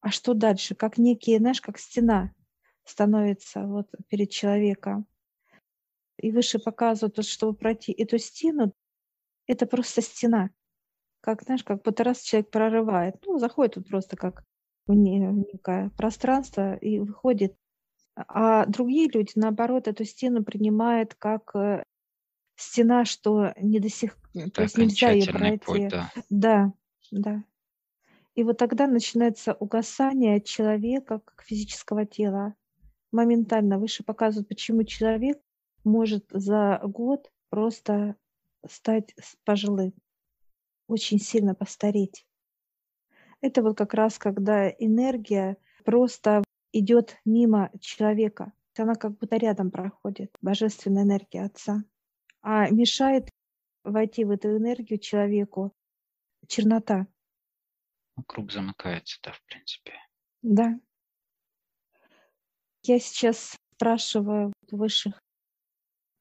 [0.00, 2.32] а что дальше, как некие, знаешь, как стена
[2.84, 5.06] становится вот перед человеком.
[6.18, 8.72] И выше показывают, вот, чтобы пройти эту стену,
[9.46, 10.50] это просто стена.
[11.20, 13.16] Как, знаешь, как будто раз человек прорывает.
[13.24, 14.44] Ну, заходит тут просто как
[14.86, 17.56] в некое пространство и выходит.
[18.14, 21.84] А другие люди, наоборот, эту стену принимают как э,
[22.56, 24.16] стена, что не до сих...
[24.34, 25.64] Это то есть нельзя ее пройти.
[25.64, 26.12] Путь, да.
[26.30, 26.72] да,
[27.10, 27.44] да.
[28.34, 32.54] И вот тогда начинается угасание человека как физического тела.
[33.10, 35.38] Моментально выше показывают, почему человек
[35.84, 38.16] может за год просто
[38.66, 39.92] стать пожилым,
[40.86, 42.26] очень сильно постареть.
[43.40, 46.42] Это вот как раз когда энергия просто
[46.72, 48.52] идет мимо человека.
[48.76, 51.84] Она как будто рядом проходит, божественная энергия Отца.
[52.40, 53.28] А мешает
[53.84, 55.72] войти в эту энергию человеку
[56.48, 57.06] чернота.
[58.26, 59.92] Круг замыкается, да, в принципе.
[60.42, 60.78] Да.
[62.82, 65.20] Я сейчас спрашиваю высших,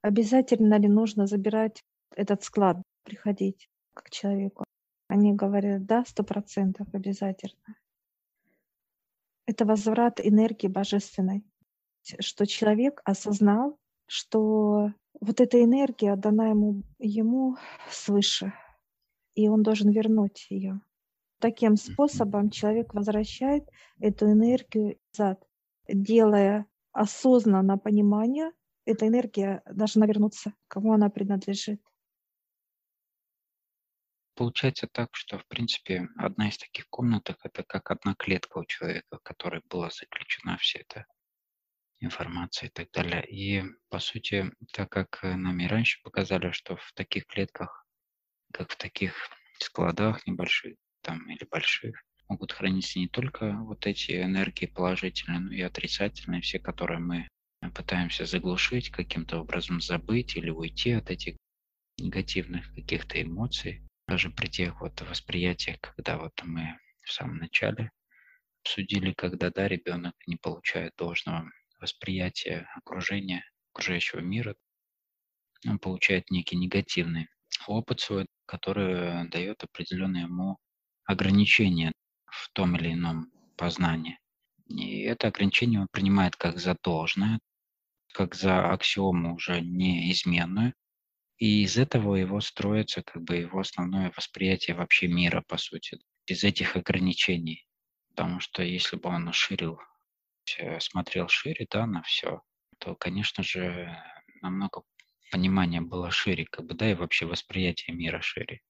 [0.02, 1.82] обязательно ли нужно забирать
[2.16, 4.64] этот склад, приходить к человеку.
[5.08, 7.76] Они говорят, да, сто процентов обязательно.
[9.46, 11.44] Это возврат энергии божественной,
[12.20, 17.58] что человек осознал, что вот эта энергия дана ему, ему
[17.90, 18.54] свыше,
[19.36, 20.82] и он должен вернуть ее.
[21.40, 23.68] Таким способом человек возвращает
[24.00, 25.44] эту энергию назад,
[25.88, 28.52] делая осознанно понимание,
[28.86, 31.82] эта энергия должна вернуться, кому она принадлежит.
[34.36, 39.18] Получается так, что, в принципе, одна из таких комнаток– это как одна клетка у человека,
[39.18, 41.06] в которой была заключена вся эта
[42.00, 43.26] информация и так далее.
[43.30, 47.86] И, по сути, так как нам и раньше показали, что в таких клетках,
[48.54, 49.14] как в таких
[49.60, 55.62] складах небольших там или больших, могут храниться не только вот эти энергии положительные, но и
[55.62, 57.28] отрицательные, все, которые мы
[57.76, 61.36] пытаемся заглушить, каким-то образом забыть или уйти от этих
[61.98, 67.92] негативных каких-то эмоций даже при тех вот восприятиях, когда вот мы в самом начале
[68.64, 74.56] обсудили, когда да, ребенок не получает должного восприятия окружения, окружающего мира,
[75.68, 77.28] он получает некий негативный
[77.68, 80.58] опыт свой, который дает определенные ему
[81.06, 81.92] ограничения
[82.26, 84.20] в том или ином познании.
[84.68, 87.40] И это ограничение он принимает как за должное,
[88.14, 90.74] как за аксиому уже неизменную,
[91.42, 96.44] и из этого его строится как бы его основное восприятие вообще мира, по сути, из
[96.44, 97.68] этих ограничений.
[98.10, 99.80] Потому что если бы он ширил,
[100.60, 102.44] э, смотрел шире, да, на все,
[102.78, 103.92] то, конечно же,
[104.44, 104.84] намного
[105.32, 108.62] понимания было шире, как бы, да, и вообще восприятие мира шире.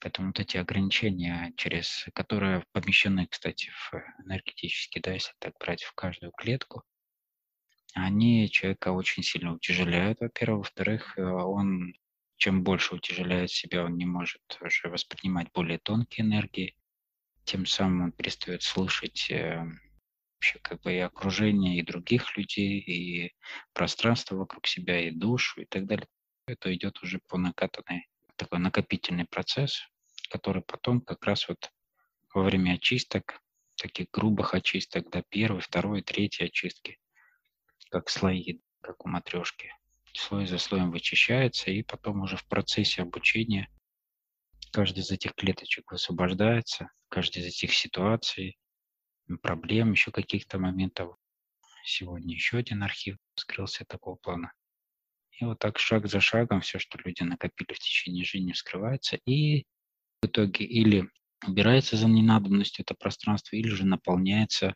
[0.00, 3.92] Поэтому вот эти ограничения, через которые помещены, кстати, в
[4.24, 6.84] энергетический, да, если так брать в каждую клетку,
[7.94, 10.58] они человека очень сильно утяжеляют, во-первых.
[10.66, 11.94] Во-вторых, э, он
[12.38, 16.76] чем больше утяжеляет себя, он не может уже воспринимать более тонкие энергии.
[17.44, 19.66] Тем самым он перестает слышать э,
[20.36, 23.34] вообще как бы и окружение, и других людей, и
[23.72, 26.06] пространство вокруг себя, и душу, и так далее.
[26.46, 29.82] Это идет уже по накатанной, такой накопительный процесс,
[30.30, 31.70] который потом как раз вот
[32.32, 33.40] во время очисток,
[33.74, 36.98] таких грубых очисток, до первой, второй, третьей очистки,
[37.90, 39.72] как слои, как у матрешки.
[40.14, 43.68] Слой за слоем вычищается, и потом уже в процессе обучения
[44.72, 48.58] каждый из этих клеточек высвобождается, каждый из этих ситуаций,
[49.42, 51.16] проблем, еще каких-то моментов.
[51.84, 54.52] Сегодня еще один архив скрылся такого плана.
[55.32, 59.18] И вот так шаг за шагом все, что люди накопили в течение жизни, вскрывается.
[59.24, 59.64] И
[60.20, 61.08] в итоге или
[61.46, 64.74] убирается за ненадобностью это пространство, или же наполняется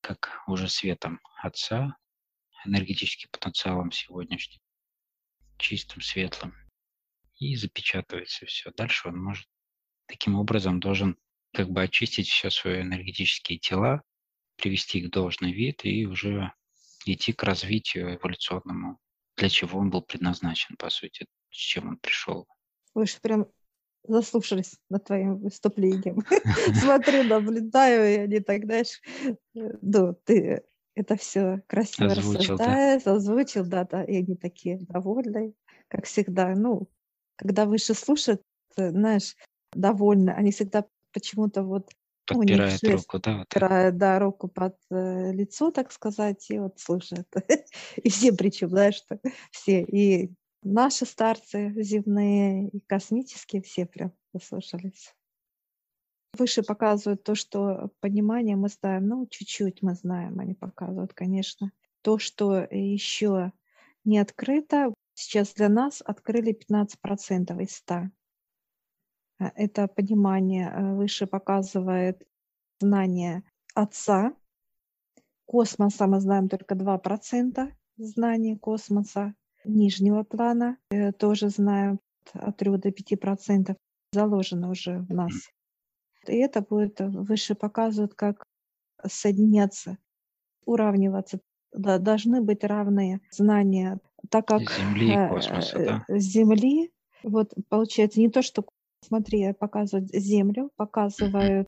[0.00, 1.96] как уже светом Отца,
[2.64, 4.60] энергетическим потенциалом сегодняшним,
[5.58, 6.54] чистым, светлым,
[7.38, 8.70] и запечатывается все.
[8.76, 9.46] Дальше он может
[10.06, 11.16] таким образом должен
[11.52, 14.02] как бы очистить все свои энергетические тела,
[14.56, 16.52] привести их в должный вид и уже
[17.04, 18.98] идти к развитию эволюционному,
[19.36, 22.46] для чего он был предназначен, по сути, с чем он пришел.
[22.94, 23.46] Вы же прям
[24.04, 26.22] заслушались над твоим выступлением.
[26.80, 29.00] Смотрю, наблюдаю, и они так, знаешь,
[29.54, 30.62] ну, ты
[30.94, 33.14] это все красиво озвучил, рассуждает, да.
[33.14, 35.54] озвучил, да, да, и они такие довольные,
[35.88, 36.54] как всегда.
[36.54, 36.88] Ну,
[37.36, 38.42] когда выше слушают,
[38.76, 39.36] знаешь,
[39.72, 41.90] довольны, они всегда почему-то вот
[42.26, 43.38] подпирает ну, руку, да?
[43.38, 47.28] Вот подпирает, да, руку под э, лицо, так сказать, и вот слушают.
[47.96, 49.18] и все причем, знаешь, что
[49.50, 55.14] все, и наши старцы земные, и космические, все прям послушались.
[56.38, 61.72] Выше показывают то, что понимание мы знаем, ну, чуть-чуть мы знаем, они показывают, конечно.
[62.00, 63.52] То, что еще
[64.04, 67.94] не открыто, сейчас для нас открыли 15% из 100.
[69.38, 72.26] А, это понимание э, выше показывает
[72.80, 73.42] знание
[73.74, 74.34] Отца.
[75.46, 79.34] Космоса мы знаем только 2% знаний космоса.
[79.64, 82.00] Нижнего плана э, тоже знаем
[82.32, 83.76] от 3 до 5%
[84.12, 85.32] заложено уже в нас.
[86.26, 88.44] И это будет э, выше показывают, как
[89.06, 89.98] соединяться,
[90.64, 91.40] уравниваться.
[91.72, 96.18] Да, должны быть равные знания, так как Земли и космоса, да?
[96.18, 98.64] Земли Вот получается не то, что,
[99.00, 101.66] смотри, показывают Землю, показывают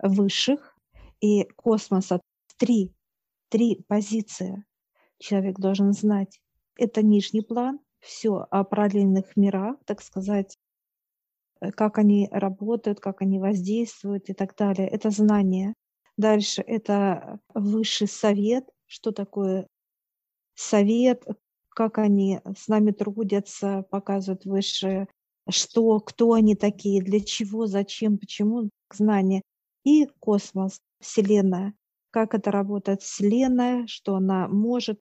[0.00, 0.76] высших
[1.20, 2.20] и космоса.
[2.58, 2.92] Три,
[3.48, 4.64] три позиции
[5.18, 6.40] человек должен знать.
[6.76, 10.59] Это нижний план, все о параллельных мирах, так сказать, э,
[11.74, 14.88] как они работают, как они воздействуют и так далее.
[14.88, 15.74] Это знание.
[16.16, 19.66] Дальше это высший совет, что такое
[20.54, 21.24] совет,
[21.70, 25.06] как они с нами трудятся, показывают выше,
[25.48, 29.42] что, кто они такие, для чего, зачем, почему, знание.
[29.84, 31.74] И космос, Вселенная,
[32.10, 35.00] как это работает Вселенная, что она может,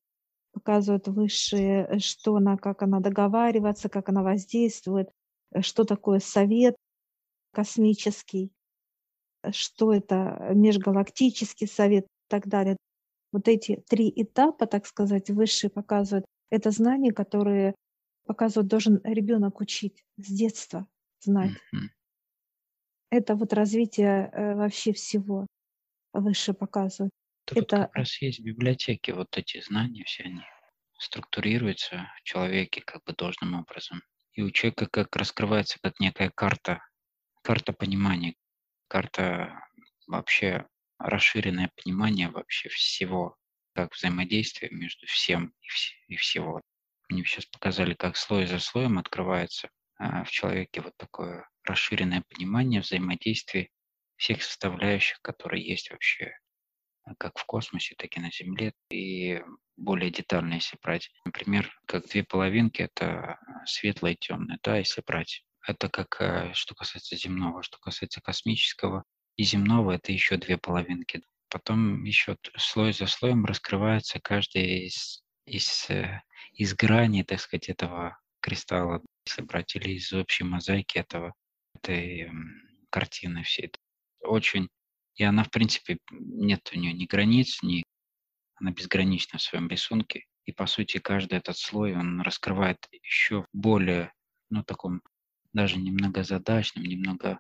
[0.54, 5.10] показывают высшие, что она, как она договаривается, как она воздействует,
[5.62, 6.76] что такое совет
[7.52, 8.52] космический,
[9.52, 12.78] что это межгалактический совет и так далее.
[13.32, 17.76] Вот эти три этапа, так сказать, высшие показывают, это знания, которые
[18.26, 20.88] показывают, должен ребенок учить с детства,
[21.20, 21.52] знать.
[21.52, 21.88] Mm-hmm.
[23.12, 25.48] Это вот развитие э, вообще всего
[26.14, 27.12] выше показывают.
[27.46, 30.42] Тут это как раз есть в библиотеке вот эти знания, все они
[31.00, 34.02] структурируются в человеке как бы должным образом.
[34.40, 36.82] И у человека как раскрывается как некая карта,
[37.44, 38.36] карта понимания,
[38.88, 39.68] карта
[40.08, 40.66] вообще
[40.98, 43.36] расширенное понимание вообще всего,
[43.76, 46.62] как взаимодействие между всем и, вс- и всего.
[47.10, 52.80] Мне сейчас показали, как слой за слоем открывается а, в человеке вот такое расширенное понимание
[52.80, 53.68] взаимодействия
[54.16, 56.32] всех составляющих, которые есть вообще
[57.18, 58.74] как в космосе, так и на Земле.
[58.92, 59.42] И
[59.78, 65.44] более детально, если брать, например, как две половинки, это светлое и темное, да, если брать.
[65.66, 69.04] Это как, э, что касается земного, что касается космического,
[69.36, 71.22] и земного это еще две половинки.
[71.50, 76.22] Потом еще слой за слоем раскрывается каждая из, из, э,
[76.54, 81.34] из граней, так сказать, этого кристалла, если брать, или из общей мозаики этого,
[81.76, 82.32] этой
[82.90, 83.72] картины всей.
[84.22, 84.70] Очень
[85.16, 87.84] и она, в принципе, нет у нее ни границ, ни
[88.56, 90.26] она безгранична в своем рисунке.
[90.46, 94.12] И, по сути, каждый этот слой, он раскрывает еще более,
[94.50, 95.02] ну, таком
[95.54, 97.40] даже немного задачным, немного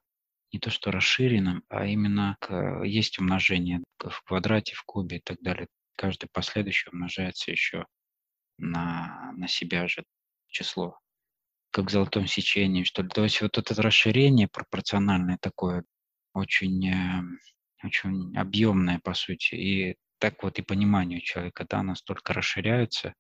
[0.51, 5.37] не то что расширенным, а именно к, есть умножение в квадрате, в кубе и так
[5.41, 5.67] далее.
[5.95, 7.85] Каждый последующий умножается еще
[8.57, 10.03] на, на себя же
[10.47, 10.97] число,
[11.71, 13.09] как в золотом сечении, что ли.
[13.09, 15.83] То есть вот это расширение пропорциональное такое,
[16.33, 17.21] очень, э,
[17.83, 19.55] очень объемное, по сути.
[19.55, 23.13] И так вот и понимание человека, да, настолько расширяется,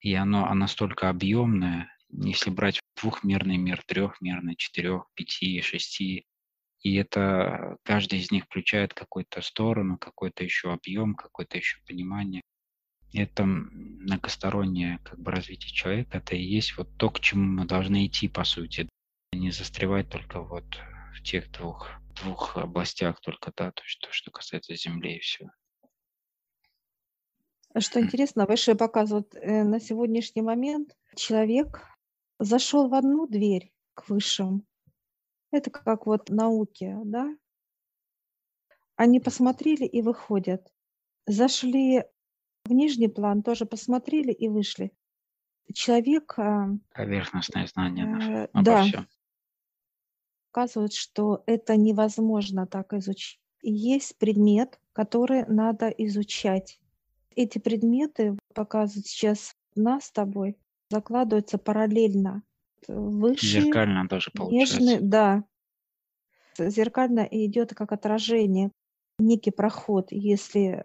[0.00, 6.26] и оно, оно настолько объемное, если брать двухмерный мир, трехмерный, четырех, пяти, шести,
[6.82, 12.42] и это каждый из них включает какую-то сторону, какой-то еще объем, какое-то еще понимание.
[13.12, 18.06] Это многостороннее как бы развитие человека, это и есть вот то, к чему мы должны
[18.06, 18.88] идти по сути.
[19.32, 20.78] Не застревать только вот
[21.14, 21.90] в тех двух,
[22.22, 25.50] двух областях только, да, то есть то, что касается Земли и все.
[27.78, 31.82] Что интересно, высшие показывают э, на сегодняшний момент человек
[32.38, 34.66] зашел в одну дверь к высшим,
[35.50, 37.36] это как вот науки, да?
[38.96, 40.66] Они посмотрели и выходят.
[41.26, 42.04] Зашли
[42.64, 44.92] в нижний план, тоже посмотрели и вышли.
[45.74, 46.38] Человек...
[46.38, 49.08] А, Поверхностное знание э, да, всем.
[50.56, 53.38] Показывает, что это невозможно так изучить.
[53.60, 56.80] есть предмет, который надо изучать.
[57.34, 60.56] Эти предметы показывают сейчас нас с тобой,
[60.90, 62.42] закладываются параллельно
[62.88, 63.60] выше.
[63.60, 64.80] Зеркально тоже получается.
[64.80, 65.44] Нежный, да.
[66.58, 68.70] Зеркально идет как отражение,
[69.18, 70.06] некий проход.
[70.10, 70.84] Если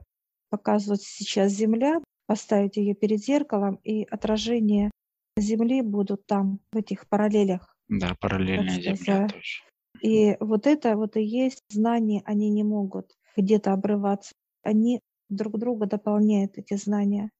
[0.50, 4.92] показывать сейчас Земля, поставить ее перед зеркалом, и отражение
[5.38, 7.71] Земли будут там, в этих параллелях.
[7.92, 9.62] Да, параллельная Земля тоже.
[10.02, 14.34] И вот это вот и есть знания, они не могут где-то обрываться.
[14.64, 17.32] Они друг друга дополняют, эти знания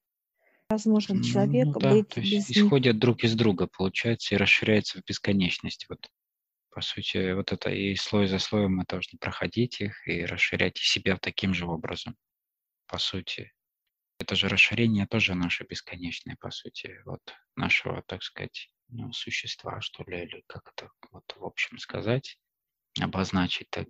[0.70, 3.02] возможен человек ну, да, быть то есть без исходят них.
[3.02, 5.86] друг из друга, получается, и расширяется в бесконечность.
[5.90, 6.10] Вот,
[6.70, 11.18] по сути, вот это и слой за слоем мы должны проходить их и расширять себя
[11.18, 12.16] таким же образом,
[12.88, 13.54] по сути.
[14.20, 17.22] Это же расширение тоже наше бесконечное, по сути, вот
[17.56, 22.38] нашего, так сказать, ну, существа, что ли, или как это вот в общем сказать,
[23.00, 23.88] обозначить так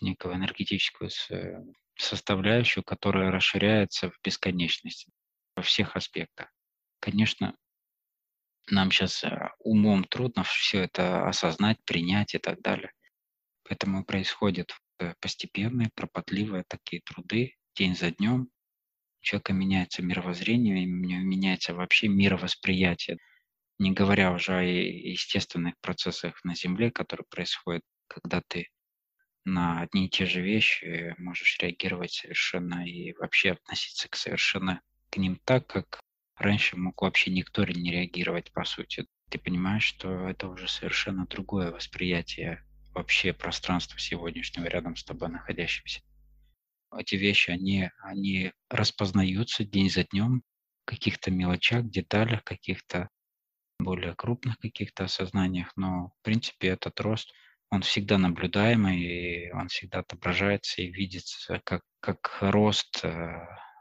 [0.00, 1.10] некую энергетическую
[1.96, 5.06] составляющую, которая расширяется в бесконечность
[5.54, 6.48] во всех аспектах.
[7.00, 7.54] Конечно,
[8.68, 12.92] нам сейчас э, умом трудно все это осознать, принять и так далее.
[13.64, 18.48] Поэтому происходят э, постепенные, кропотливые такие труды, день за днем.
[19.20, 23.18] У человека меняется мировоззрение, меняется вообще мировосприятие.
[23.80, 28.68] Не говоря уже о естественных процессах на Земле, которые происходят, когда ты
[29.46, 35.16] на одни и те же вещи можешь реагировать совершенно и вообще относиться к совершенно к
[35.16, 35.98] ним так, как
[36.36, 39.06] раньше мог вообще никто не реагировать по сути.
[39.30, 42.62] Ты понимаешь, что это уже совершенно другое восприятие
[42.92, 46.02] вообще пространства сегодняшнего рядом с тобой находящимся.
[46.94, 50.42] Эти вещи, они, они распознаются день за днем
[50.84, 53.08] каких-то мелочах, деталях, каких-то
[53.80, 57.32] более крупных каких-то осознаниях, но в принципе этот рост,
[57.70, 63.08] он всегда наблюдаемый, и он всегда отображается и видится как, как рост э,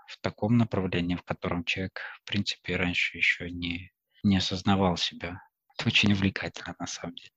[0.07, 3.91] в таком направлении, в котором человек, в принципе, раньше еще не,
[4.23, 5.41] не осознавал себя.
[5.77, 7.31] Это очень увлекательно на самом деле.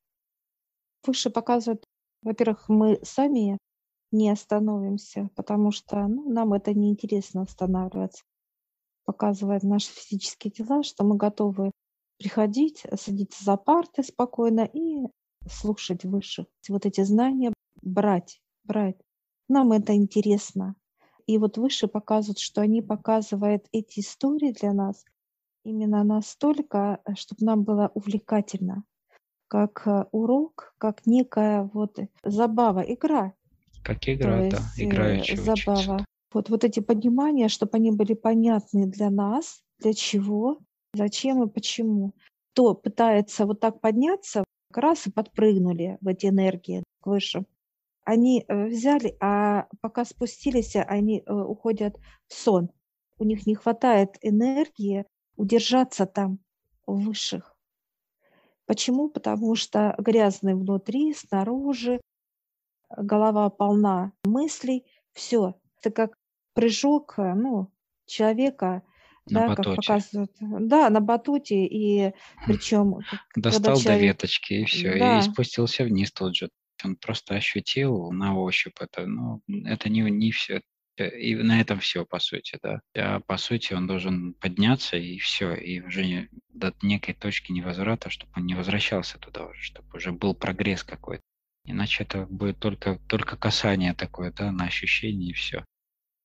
[1.07, 1.85] Выше показывает,
[2.23, 3.59] во-первых, мы сами
[4.11, 8.25] не остановимся, потому что ну, нам это неинтересно останавливаться.
[9.05, 11.73] Показывает наши физические тела, что мы готовы
[12.23, 15.07] приходить, садиться за парты спокойно и
[15.51, 16.47] слушать высших.
[16.69, 17.53] Вот эти знания
[17.83, 18.97] брать, брать.
[19.49, 20.77] Нам это интересно.
[21.27, 25.05] И вот выше показывают, что они показывают эти истории для нас
[25.65, 28.85] именно настолько, чтобы нам было увлекательно,
[29.49, 33.35] как э, урок, как некая вот забава, игра.
[33.83, 36.05] Как игра, да, играющая э, забава.
[36.33, 40.59] Вот, вот эти понимания, чтобы они были понятны для нас, для чего,
[40.95, 42.13] зачем и почему.
[42.53, 47.45] Кто пытается вот так подняться, как раз и подпрыгнули в эти энергии выше.
[48.05, 52.71] Они э, взяли, а пока спустились, они э, уходят в сон.
[53.19, 56.39] У них не хватает энергии удержаться там,
[56.87, 57.57] в высших.
[58.67, 59.09] Почему?
[59.09, 62.01] Потому что грязный внутри, снаружи,
[62.91, 65.55] голова полна мыслей, все.
[65.81, 66.17] Это как
[66.55, 67.71] прыжок ну,
[68.07, 68.83] человека
[69.29, 70.33] на да, как показывают.
[70.41, 72.13] Да, на батуте, и
[72.47, 72.99] причем...
[73.37, 74.01] Достал человек...
[74.01, 75.19] до веточки, и все, да.
[75.19, 76.49] и спустился вниз тут же.
[76.85, 80.63] Он просто ощутил на ощупь это, но это не, не все.
[80.99, 82.81] И на этом все, по сути, да.
[82.95, 88.33] А по сути он должен подняться, и все, и уже до некой точки невозврата, чтобы
[88.37, 91.23] он не возвращался туда уже, чтобы уже был прогресс какой-то.
[91.65, 95.65] Иначе это будет только, только касание такое, да, на ощущение, и все.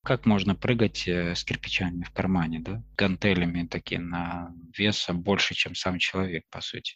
[0.08, 2.82] Как можно прыгать э, с кирпичами в кармане, да?
[2.96, 6.96] Гантелями такие на веса больше, чем сам человек, по сути.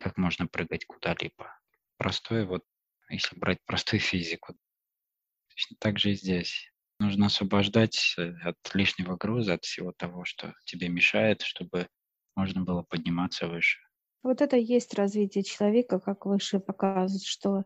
[0.00, 1.56] Как можно прыгать куда-либо?
[1.96, 2.64] Простое, вот,
[3.08, 4.56] если брать простую физику.
[5.50, 6.72] Точно так же и здесь.
[6.98, 11.86] Нужно освобождать э, от лишнего груза, от всего того, что тебе мешает, чтобы
[12.34, 13.78] можно было подниматься выше.
[14.24, 17.62] Вот это и есть развитие человека, как выше показывает, что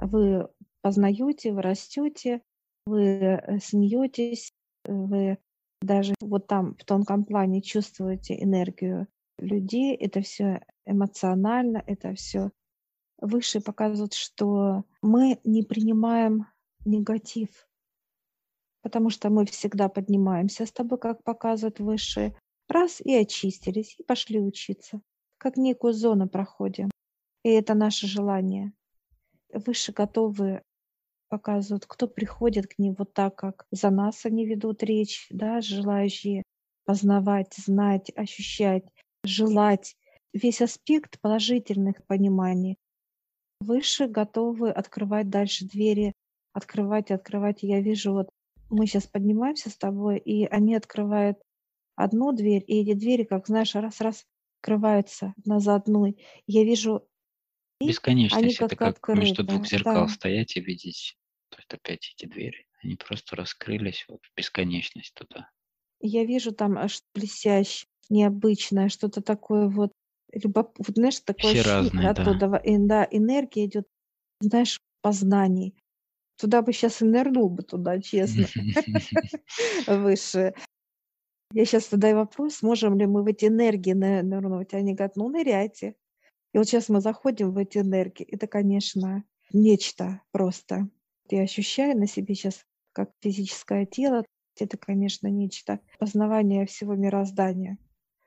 [0.00, 0.48] вы
[0.82, 2.42] познаете, вы растете,
[2.86, 4.52] вы э, смеетесь,
[4.84, 5.38] вы
[5.82, 9.08] даже вот там в тонком плане чувствуете энергию
[9.38, 12.50] людей, это все эмоционально, это все
[13.18, 16.46] выше показывает, что мы не принимаем
[16.84, 17.68] негатив,
[18.82, 22.36] потому что мы всегда поднимаемся с тобой, как показывает выше,
[22.68, 25.00] раз и очистились, и пошли учиться,
[25.38, 26.90] как некую зону проходим.
[27.42, 28.72] И это наше желание.
[29.52, 30.62] Выше готовы
[31.28, 36.42] показывают, кто приходит к ним вот так, как за нас они ведут речь, да, желающие
[36.84, 38.84] познавать, знать, ощущать,
[39.24, 39.96] желать.
[40.32, 42.76] Весь аспект положительных пониманий.
[43.60, 46.12] Выше готовы открывать дальше двери,
[46.52, 47.62] открывать и открывать.
[47.62, 48.28] я вижу, вот
[48.68, 51.38] мы сейчас поднимаемся с тобой, и они открывают
[51.96, 54.24] одну дверь, и эти двери, как знаешь, раз-раз
[54.60, 56.18] открываются одна за одной.
[56.46, 57.08] Я вижу
[57.80, 60.08] Бесконечность Они это как как между двух зеркал да.
[60.08, 61.15] стоять и видеть.
[61.66, 62.66] Есть опять эти двери.
[62.82, 65.50] Они просто раскрылись вот в бесконечность туда.
[66.00, 69.92] Я вижу там аж блестящее, необычное, что-то такое вот,
[70.32, 70.78] любоп...
[70.78, 72.56] вот знаешь, такое Все разные, оттуда, да.
[72.58, 73.86] И, да, энергия идет,
[74.40, 75.74] знаешь, познаний.
[76.38, 78.46] Туда бы сейчас и нырнул бы туда, честно,
[79.86, 80.54] выше.
[81.52, 84.74] Я сейчас задаю вопрос, можем ли мы в эти энергии нырнуть.
[84.74, 85.96] Они говорят, ну, ныряйте.
[86.52, 88.26] И вот сейчас мы заходим в эти энергии.
[88.26, 90.90] Это, конечно, нечто просто.
[91.32, 94.24] Я ощущаю на себе сейчас как физическое тело.
[94.58, 95.80] Это, конечно, нечто.
[95.98, 97.78] Познавание всего мироздания.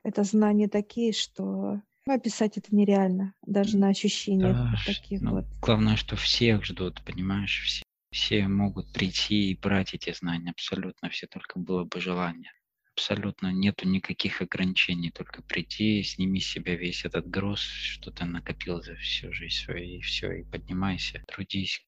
[0.04, 5.32] Это знания такие, что ну, описать это нереально, даже на ощущениях да, вот таких ну,
[5.32, 5.44] вот.
[5.60, 11.26] Главное, что всех ждут, понимаешь, все, все могут прийти и брать эти знания, абсолютно все,
[11.26, 12.52] только было бы желание
[13.00, 18.82] абсолютно нету никаких ограничений, только прийти, сними с себя весь этот груз, что ты накопил
[18.82, 21.82] за всю жизнь свою, и все, и поднимайся, трудись.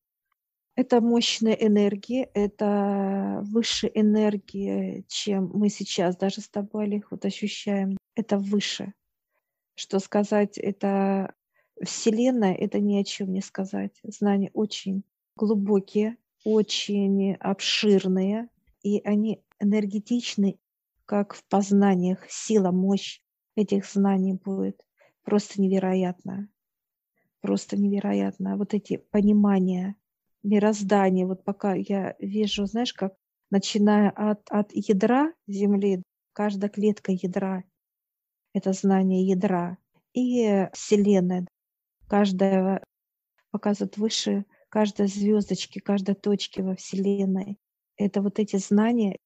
[0.74, 7.98] Это мощная энергия, это выше энергия, чем мы сейчас даже с тобой, вот ощущаем.
[8.14, 8.94] Это выше.
[9.74, 11.34] что сказать это
[11.82, 13.98] Вселенная, это ни о чем не сказать.
[14.02, 15.02] Знания очень
[15.36, 18.48] глубокие, очень обширные,
[18.82, 20.58] и они энергетичны,
[21.06, 22.24] как в познаниях.
[22.28, 23.20] Сила, мощь
[23.56, 24.84] этих знаний будет
[25.24, 26.48] просто невероятно.
[27.40, 28.56] Просто невероятно.
[28.56, 29.96] Вот эти понимания,
[30.42, 33.14] мироздания, вот пока я вижу, знаешь, как
[33.50, 37.64] начиная от, от ядра Земли, каждая клетка ядра—
[38.54, 39.78] это знание ядра,
[40.14, 41.46] и Вселенная,
[42.08, 42.84] каждая
[43.50, 47.58] показывает выше каждой звездочки, каждой точки во Вселенной.
[47.96, 49.18] Это вот эти знания,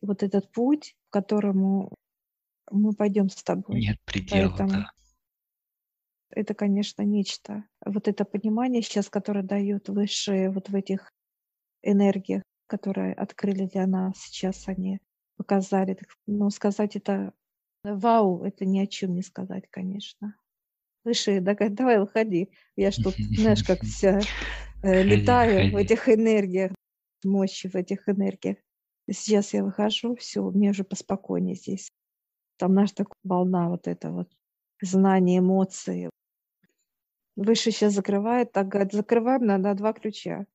[0.00, 1.94] вот этот путь, к которому
[2.70, 3.80] мы пойдем с тобой.
[3.80, 4.90] Нет предела, Поэтому да.
[6.38, 7.64] Это, конечно, нечто.
[7.84, 11.10] Вот это понимание сейчас, которое дает высшие вот в этих
[11.82, 15.00] энергиях, которые открыли для нас сейчас, они
[15.36, 15.98] показали.
[16.28, 17.32] Но сказать это
[17.82, 20.36] вау, это ни о чем не сказать, конечно.
[21.02, 22.50] Высшие, давай выходи.
[22.76, 24.20] Я что, знаешь, как вся
[24.84, 26.70] э, летаю в этих энергиях,
[27.24, 28.58] мощи в этих энергиях.
[29.10, 31.88] Сейчас я выхожу, все, мне уже поспокойнее здесь.
[32.58, 34.30] Там наша такая волна вот это вот
[34.80, 36.10] знание, эмоции.
[37.38, 40.46] Выше сейчас закрывает, так говорит, закрываем на, на два ключа.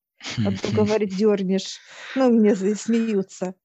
[0.46, 1.80] А то, говорит, дернешь.
[2.14, 3.56] Ну, мне смеются.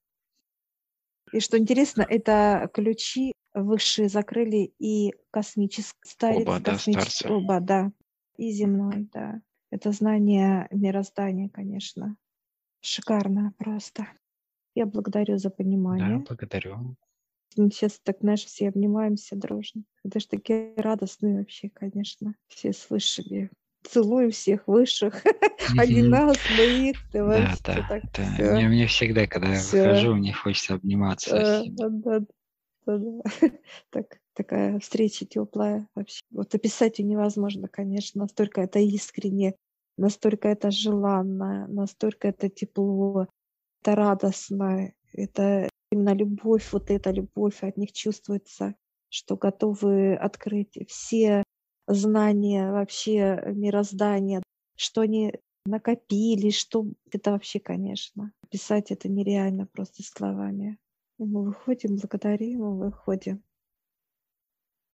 [1.33, 7.93] И что интересно, это ключи высшие закрыли и космический старец, оба, космический, да, оба, да,
[8.37, 9.43] и земной, да.
[9.71, 12.17] Это знание мироздания, конечно.
[12.81, 14.07] Шикарно просто.
[14.77, 16.19] Я благодарю за понимание.
[16.19, 16.97] Да, благодарю.
[17.55, 19.83] Сейчас так, знаешь, все обнимаемся дружно.
[20.05, 23.51] Это же такие радостные вообще, конечно, все с высшими.
[23.83, 25.23] Целуем всех высших.
[25.79, 26.97] Они нас, мы их.
[27.13, 28.01] Да, да.
[28.39, 31.65] Мне, мне всегда, когда я выхожу, мне хочется обниматься.
[31.67, 32.29] Да, да, да.
[33.91, 36.21] Так, такая встреча теплая вообще.
[36.31, 38.23] Вот описать ее невозможно, конечно.
[38.23, 39.55] Настолько это искренне,
[39.97, 43.27] настолько это желанно, настолько это тепло,
[43.83, 48.75] это радостно, это именно любовь, вот эта любовь от них чувствуется,
[49.09, 51.43] что готовы открыть все
[51.87, 54.43] знания вообще мироздания,
[54.77, 55.35] что они
[55.65, 60.79] накопили, что это вообще, конечно, писать это нереально просто словами.
[61.19, 63.43] Мы выходим, благодарим, мы выходим.